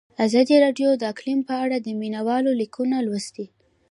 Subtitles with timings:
[0.25, 3.45] ازادي راډیو د اقلیم په اړه د مینه والو لیکونه لوستي.